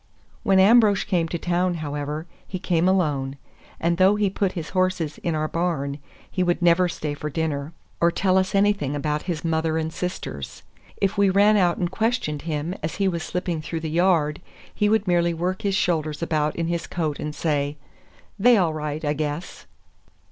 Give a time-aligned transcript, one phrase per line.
[0.41, 3.37] When Ambrosch came to town, however, he came alone,
[3.79, 5.99] and though he put his horses in our barn,
[6.31, 10.63] he would never stay for dinner, or tell us anything about his mother and sisters.
[10.97, 14.41] If we ran out and questioned him as he was slipping through the yard,
[14.73, 17.77] he would merely work his shoulders about in his coat and say,
[18.39, 19.67] "They all right, I guess."